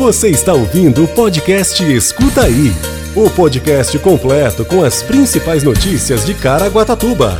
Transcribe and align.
Você 0.00 0.30
está 0.30 0.54
ouvindo 0.54 1.04
o 1.04 1.08
podcast 1.08 1.84
Escuta 1.84 2.44
Aí 2.44 2.72
o 3.14 3.28
podcast 3.28 3.98
completo 3.98 4.64
com 4.64 4.82
as 4.82 5.02
principais 5.02 5.62
notícias 5.62 6.24
de 6.24 6.32
Caraguatatuba. 6.32 7.38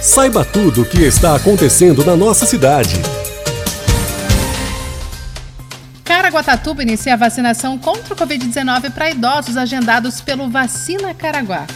Saiba 0.00 0.42
tudo 0.42 0.80
o 0.80 0.84
que 0.86 1.02
está 1.02 1.36
acontecendo 1.36 2.02
na 2.02 2.16
nossa 2.16 2.46
cidade. 2.46 2.94
Caraguatatuba 6.02 6.82
inicia 6.82 7.12
a 7.12 7.16
vacinação 7.18 7.76
contra 7.76 8.14
o 8.14 8.16
Covid-19 8.16 8.90
para 8.90 9.10
idosos 9.10 9.58
agendados 9.58 10.22
pelo 10.22 10.48
Vacina 10.48 11.12
Caraguá. 11.12 11.66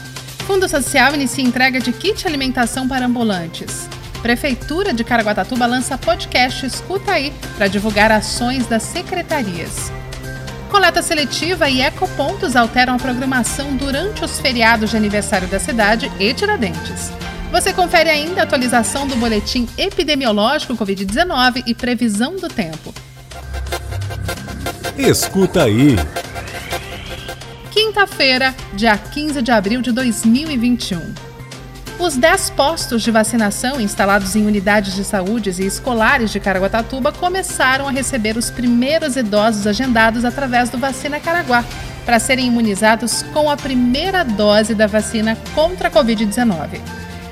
Fundo 0.46 0.67
Social 0.67 1.12
inicia 1.12 1.45
entrega 1.45 1.79
de 1.79 1.93
kit 1.93 2.27
alimentação 2.27 2.89
para 2.89 3.05
ambulantes. 3.05 3.87
Prefeitura 4.23 4.95
de 4.95 5.05
Caraguatatuba 5.05 5.67
lança 5.67 5.99
podcast 5.99 6.64
Escuta 6.64 7.12
Aí 7.12 7.35
para 7.55 7.69
divulgar 7.69 8.11
ações 8.11 8.67
das 8.67 8.83
secretarias. 8.83 9.93
Coleta 10.73 11.02
seletiva 11.02 11.68
e 11.68 11.82
ecopontos 11.82 12.57
alteram 12.57 12.94
a 12.94 12.99
programação 12.99 13.76
durante 13.76 14.25
os 14.25 14.40
feriados 14.40 14.89
de 14.89 14.96
aniversário 14.96 15.46
da 15.46 15.61
cidade 15.61 16.11
e 16.18 16.32
Tiradentes. 16.32 17.13
Você 17.50 17.75
confere 17.75 18.08
ainda 18.08 18.40
a 18.40 18.44
atualização 18.44 19.07
do 19.07 19.14
boletim 19.16 19.68
epidemiológico 19.77 20.75
Covid-19 20.75 21.64
e 21.66 21.75
previsão 21.75 22.36
do 22.36 22.49
tempo. 22.49 22.94
Escuta 24.96 25.64
aí. 25.64 25.94
Quinta-feira, 27.71 28.54
dia 28.72 28.96
15 28.96 29.43
de 29.43 29.50
abril 29.50 29.82
de 29.82 29.93
2021. 29.93 31.32
Os 31.99 32.17
10 32.17 32.51
postos 32.51 33.03
de 33.03 33.11
vacinação 33.11 33.81
instalados 33.81 34.34
em 34.34 34.47
unidades 34.47 34.95
de 34.95 35.05
saúde 35.05 35.50
e 35.50 35.67
escolares 35.67 36.31
de 36.31 36.41
Caraguatatuba 36.41 37.12
começaram 37.12 37.87
a 37.87 37.91
receber 37.91 38.37
os 38.37 38.50
primeiros 38.50 39.17
idosos 39.17 39.67
agendados 39.67 40.25
através 40.25 40.69
do 40.70 40.78
Vacina 40.78 41.20
Caraguá, 41.20 41.64
para 42.05 42.19
serem 42.19 42.47
imunizados 42.47 43.23
com 43.33 43.48
a 43.48 43.56
primeira 43.56 44.25
dose 44.25 44.75
da 44.75 44.89
vacina 44.89 45.39
contra 45.55 45.89
a 45.89 45.91
Covid-19. 45.91 46.81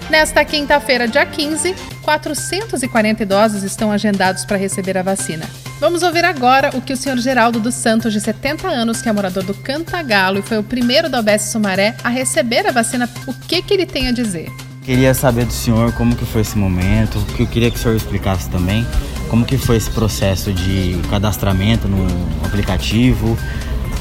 Nesta 0.09 0.45
quinta-feira, 0.45 1.09
dia 1.09 1.27
15, 1.27 1.75
440 2.03 3.23
idosos 3.23 3.63
estão 3.63 3.91
agendados 3.91 4.45
para 4.45 4.57
receber 4.57 4.97
a 4.99 5.03
vacina. 5.03 5.47
Vamos 5.81 6.03
ouvir 6.03 6.27
agora 6.27 6.69
o 6.75 6.83
que 6.83 6.93
o 6.93 6.97
senhor 6.97 7.17
Geraldo 7.17 7.59
dos 7.59 7.75
Santos, 7.75 8.13
de 8.13 8.21
70 8.21 8.69
anos, 8.69 9.01
que 9.01 9.09
é 9.09 9.13
morador 9.13 9.43
do 9.43 9.55
Cantagalo 9.55 10.39
e 10.39 10.43
foi 10.43 10.59
o 10.59 10.63
primeiro 10.63 11.09
da 11.09 11.21
OBS 11.21 11.45
Sumaré 11.45 11.97
a 12.05 12.11
receber 12.11 12.67
a 12.67 12.71
vacina, 12.71 13.09
o 13.27 13.33
que, 13.33 13.63
que 13.63 13.73
ele 13.73 13.87
tem 13.87 14.07
a 14.07 14.13
dizer. 14.13 14.53
Queria 14.83 15.15
saber 15.15 15.47
do 15.47 15.53
senhor 15.55 15.91
como 15.95 16.15
que 16.15 16.27
foi 16.27 16.43
esse 16.43 16.59
momento, 16.59 17.19
que 17.35 17.45
eu 17.45 17.47
queria 17.47 17.71
que 17.71 17.79
o 17.79 17.81
senhor 17.81 17.97
explicasse 17.97 18.51
também 18.51 18.87
como 19.31 19.43
que 19.47 19.57
foi 19.57 19.77
esse 19.77 19.89
processo 19.91 20.53
de 20.53 21.01
cadastramento 21.09 21.89
no 21.89 22.07
aplicativo, 22.45 23.39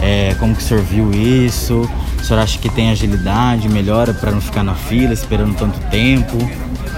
é, 0.02 0.36
como 0.38 0.54
que 0.54 0.62
o 0.62 0.66
senhor 0.66 0.84
viu 0.84 1.14
isso, 1.14 1.90
o 2.20 2.24
senhor 2.26 2.42
acha 2.42 2.60
que 2.60 2.68
tem 2.68 2.92
agilidade, 2.92 3.70
melhora 3.70 4.14
para 4.14 4.32
não 4.32 4.42
ficar 4.42 4.64
na 4.64 4.76
fila 4.76 5.14
esperando 5.14 5.56
tanto 5.56 5.80
tempo? 5.90 6.38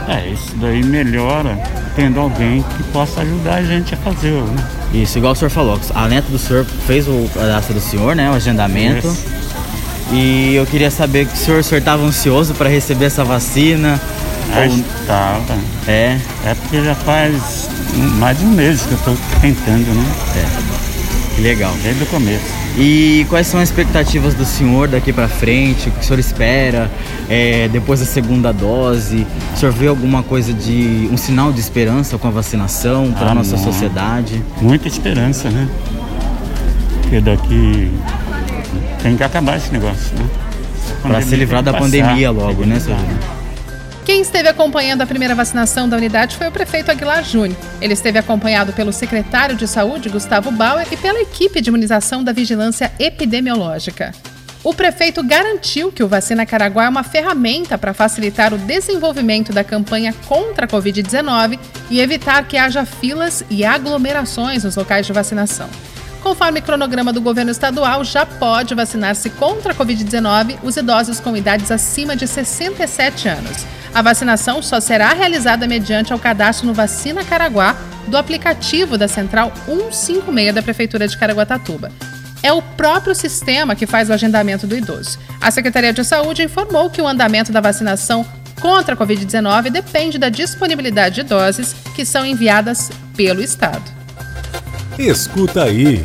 É, 0.08 0.30
isso 0.30 0.56
daí 0.56 0.84
melhora 0.84 1.58
tendo 1.96 2.20
alguém 2.20 2.64
que 2.64 2.84
possa 2.92 3.22
ajudar 3.22 3.56
a 3.56 3.64
gente 3.64 3.94
a 3.94 3.98
fazer, 3.98 4.32
né? 4.32 4.68
Isso, 4.94 5.18
igual 5.18 5.34
o 5.34 5.36
senhor 5.36 5.50
falou, 5.50 5.80
a 5.94 6.08
neta 6.08 6.30
do 6.30 6.38
senhor 6.38 6.66
fez 6.86 7.08
o 7.08 7.30
cadastro 7.34 7.74
do 7.74 7.80
senhor, 7.82 8.16
né? 8.16 8.30
O 8.30 8.34
agendamento. 8.34 9.08
Isso. 9.08 9.26
E 10.12 10.56
eu 10.56 10.66
queria 10.66 10.92
saber 10.92 11.26
que 11.26 11.34
o 11.34 11.38
senhor 11.38 11.80
estava 11.80 12.04
ansioso 12.04 12.54
para 12.54 12.70
receber 12.70 13.06
essa 13.06 13.24
vacina. 13.24 14.00
Ah, 14.54 14.66
estava. 14.66 15.58
É. 15.88 16.18
É 16.46 16.56
porque 16.56 16.84
já 16.84 16.96
faz 16.96 17.70
mais 18.20 18.38
de 18.38 18.46
um 18.46 18.50
mês 18.50 18.82
que 18.82 18.92
eu 18.92 18.98
estou 18.98 19.18
tentando, 19.40 19.94
né? 19.94 20.06
É. 20.36 21.36
Que 21.36 21.42
legal. 21.42 21.74
Desde 21.82 22.04
o 22.04 22.08
começo. 22.08 22.61
E 22.78 23.26
quais 23.30 23.48
são 23.48 23.60
as 23.60 23.70
expectativas 23.70 24.34
do 24.34 24.46
senhor 24.46 24.88
daqui 24.88 25.12
para 25.12 25.28
frente? 25.28 25.90
O 25.90 25.92
que 25.92 26.00
o 26.00 26.04
senhor 26.04 26.20
espera 26.20 26.90
é, 27.30 27.68
depois 27.68 28.00
da 28.00 28.06
segunda 28.06 28.52
dose? 28.54 29.28
O 29.54 29.58
senhor 29.58 29.74
vê 29.74 29.88
alguma 29.88 30.24
coisa 30.24 30.54
de 30.54 31.10
um 31.12 31.18
sinal 31.18 31.52
de 31.52 31.60
esperança 31.60 32.18
com 32.18 32.28
a 32.28 32.32
vacinação 32.32 33.12
para 33.12 33.28
a 33.28 33.32
ah, 33.32 33.36
nossa 33.36 33.58
não. 33.58 33.64
sociedade? 33.64 34.42
Muita 34.62 34.88
esperança, 34.88 35.50
né? 35.50 35.68
Porque 37.02 37.20
daqui 37.20 37.92
tem 39.04 39.18
que 39.18 39.24
acabar 39.24 39.58
esse 39.58 39.72
negócio, 39.72 40.16
né? 40.18 40.26
Para 41.02 41.22
se 41.22 41.36
livrar 41.36 41.62
da 41.62 41.74
passar, 41.74 41.86
pandemia 41.86 42.32
logo, 42.32 42.64
né, 42.64 42.80
senhor? 42.80 43.00
Quem 44.06 44.22
esteve 44.22 44.50
acompanhando 44.50 45.02
a 45.02 45.06
primeira 45.06 45.36
vacinação 45.36 45.88
da 45.88 45.96
unidade 45.96 46.36
foi 46.36 46.48
o 46.48 46.52
prefeito 46.52 46.90
Aguilar 46.90 47.24
Júnior. 47.24 47.58
Ele 47.80 47.94
esteve 47.94 48.18
acompanhado 48.18 48.74
pelo 48.74 48.92
secretário 48.92 49.56
de 49.56 49.68
Saúde, 49.68 50.10
Gustavo 50.10 50.50
Bauer, 50.50 50.88
e 50.92 50.98
pela 50.98 51.22
equipe 51.22 51.62
de 51.62 51.70
imunização 51.70 52.24
da 52.24 52.34
Vigilância 52.34 52.92
Epidemiológica. 52.98 54.12
O 54.64 54.74
prefeito 54.74 55.24
garantiu 55.24 55.92
que 55.92 56.04
o 56.04 56.08
Vacina 56.08 56.46
Caraguá 56.46 56.86
é 56.86 56.90
uma 56.90 57.04
ferramenta 57.04 57.78
para 57.78 57.94
facilitar 57.94 58.54
o 58.54 58.58
desenvolvimento 58.58 59.54
da 59.54 59.64
campanha 59.64 60.14
contra 60.28 60.66
a 60.66 60.70
Covid-19 60.70 61.60
e 61.90 62.00
evitar 62.00 62.48
que 62.48 62.58
haja 62.58 62.86
filas 62.86 63.44
e 63.50 63.64
aglomerações 63.64 64.64
nos 64.64 64.76
locais 64.76 65.06
de 65.06 65.14
vacinação. 65.14 65.70
Conforme 66.22 66.62
cronograma 66.62 67.12
do 67.12 67.20
governo 67.20 67.52
estadual, 67.52 68.04
já 68.04 68.26
pode 68.26 68.76
vacinar-se 68.76 69.30
contra 69.32 69.74
a 69.74 69.76
Covid-19 69.76 70.60
os 70.62 70.78
idosos 70.78 71.20
com 71.20 71.36
idades 71.36 71.72
acima 71.72 72.16
de 72.16 72.28
67 72.28 73.28
anos. 73.28 73.66
A 73.94 74.02
vacinação 74.02 74.62
só 74.62 74.80
será 74.80 75.14
realizada 75.14 75.68
mediante 75.68 76.14
o 76.14 76.20
cadastro 76.20 76.68
no 76.68 76.74
Vacina 76.74 77.26
Caraguá 77.26 77.76
do 78.08 78.18
aplicativo 78.18 78.98
da 78.98 79.08
Central 79.08 79.52
156 79.66 80.54
da 80.54 80.62
Prefeitura 80.62 81.08
de 81.08 81.18
Caraguatatuba. 81.18 81.92
É 82.44 82.54
o 82.54 82.62
próprio 82.62 83.16
sistema 83.16 83.76
que 83.76 83.88
faz 83.88 84.10
o 84.10 84.14
agendamento 84.14 84.66
do 84.66 84.78
idoso. 84.78 85.20
A 85.40 85.50
Secretaria 85.52 85.92
de 85.92 86.04
Saúde 86.04 86.44
informou 86.44 86.90
que 86.90 87.02
o 87.02 87.08
andamento 87.08 87.52
da 87.52 87.62
vacinação 87.62 88.26
contra 88.62 88.94
a 88.94 88.98
Covid-19 88.98 89.70
depende 89.72 90.20
da 90.20 90.30
disponibilidade 90.30 91.16
de 91.16 91.24
doses 91.24 91.76
que 91.96 92.06
são 92.06 92.26
enviadas 92.26 92.92
pelo 93.16 93.42
Estado. 93.42 94.01
Escuta 95.02 95.64
aí. 95.64 96.00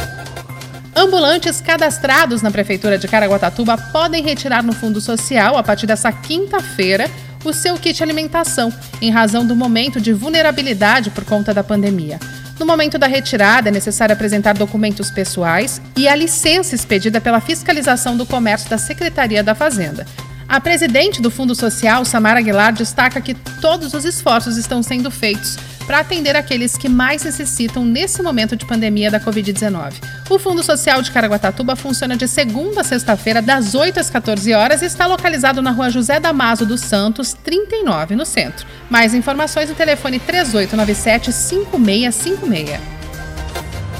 Ambulantes 0.95 1.61
cadastrados 1.61 2.41
na 2.41 2.51
Prefeitura 2.51 2.97
de 2.97 3.07
Caraguatatuba 3.07 3.77
podem 3.77 4.23
retirar 4.23 4.63
no 4.63 4.73
Fundo 4.73 5.03
Social, 5.03 5.59
a 5.59 5.63
partir 5.63 5.87
dessa 5.87 6.11
quinta-feira, 6.11 7.11
o 7.45 7.53
seu 7.53 7.77
kit 7.77 8.03
alimentação, 8.03 8.73
em 9.03 9.11
razão 9.11 9.47
do 9.47 9.55
momento 9.55 10.01
de 10.01 10.15
vulnerabilidade 10.15 11.11
por 11.11 11.27
conta 11.27 11.53
da 11.53 11.63
pandemia. 11.63 12.19
No 12.59 12.65
momento 12.65 12.97
da 12.97 13.07
retirada, 13.07 13.69
é 13.69 13.73
necessário 13.73 14.15
apresentar 14.15 14.55
documentos 14.55 15.11
pessoais 15.11 15.79
e 15.95 16.09
a 16.09 16.15
licença 16.15 16.75
expedida 16.75 17.21
pela 17.21 17.39
Fiscalização 17.39 18.17
do 18.17 18.25
Comércio 18.25 18.71
da 18.71 18.79
Secretaria 18.79 19.43
da 19.43 19.55
Fazenda. 19.55 20.07
A 20.49 20.59
presidente 20.59 21.21
do 21.21 21.31
Fundo 21.31 21.55
Social, 21.55 22.03
Samara 22.07 22.39
Aguilar, 22.39 22.73
destaca 22.73 23.21
que 23.21 23.35
todos 23.61 23.93
os 23.93 24.07
esforços 24.07 24.57
estão 24.57 24.83
sendo 24.83 25.11
feitos 25.11 25.59
para 25.87 26.01
atender 26.01 26.37
aqueles 26.37 26.77
que 26.77 26.89
mais 26.89 27.23
necessitam 27.23 27.85
nesse 27.85 28.23
momento 28.23 28.57
de 28.57 28.67
pandemia 28.67 29.11
da 29.11 29.21
Covid-19. 29.21 29.95
O 30.29 30.39
Fundo 30.39 30.63
Social 30.63 31.01
de 31.03 31.11
Caraguatatuba 31.11 31.77
funciona 31.77 32.17
de 32.17 32.27
segunda 32.27 32.81
a 32.81 32.85
sexta-feira, 32.85 33.41
das 33.41 33.75
8 33.75 34.01
às 34.01 34.11
14 34.11 34.53
horas 34.53 34.83
e 34.83 34.87
está 34.87 35.07
localizado 35.07 35.63
na 35.63 35.71
rua 35.71 35.91
José 35.91 36.19
Damaso 36.19 36.67
dos 36.67 36.81
Santos, 36.81 37.33
39, 37.33 38.17
no 38.17 38.27
centro. 38.27 38.67
Mais 38.91 39.15
informações 39.15 39.69
no 39.69 39.75
telefone 39.75 40.21
3897-5656. 40.21 42.81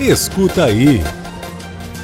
Escuta 0.01 0.65
aí. 0.65 1.03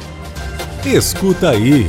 Escuta 0.85 1.51
aí. 1.51 1.87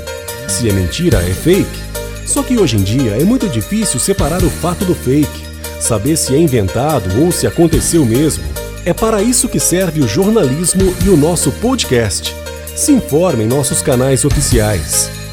Se 0.49 0.67
é 0.67 0.73
mentira, 0.73 1.19
é 1.19 1.31
fake. 1.31 1.79
Só 2.25 2.41
que 2.41 2.57
hoje 2.57 2.77
em 2.77 2.83
dia 2.83 3.11
é 3.11 3.23
muito 3.23 3.47
difícil 3.47 3.99
separar 3.99 4.43
o 4.43 4.49
fato 4.49 4.83
do 4.85 4.95
fake, 4.95 5.45
saber 5.79 6.17
se 6.17 6.33
é 6.33 6.39
inventado 6.39 7.23
ou 7.23 7.31
se 7.31 7.45
aconteceu 7.45 8.07
mesmo. 8.07 8.43
É 8.83 8.91
para 8.91 9.21
isso 9.21 9.47
que 9.47 9.59
serve 9.59 10.01
o 10.01 10.07
jornalismo 10.07 10.95
e 11.05 11.09
o 11.09 11.15
nosso 11.15 11.51
podcast. 11.51 12.44
Se 12.75 12.91
informe 12.91 13.45
em 13.45 13.47
nossos 13.47 13.81
canais 13.81 14.25
oficiais. 14.25 15.24